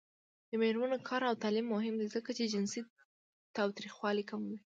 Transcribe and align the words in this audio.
د 0.49 0.51
میرمنو 0.61 0.97
کار 1.09 1.21
او 1.29 1.35
تعلیم 1.43 1.67
مهم 1.75 1.95
دی 2.01 2.07
ځکه 2.15 2.29
چې 2.37 2.51
جنسي 2.53 2.81
تاوتریخوالی 3.55 4.23
کموي. 4.29 4.57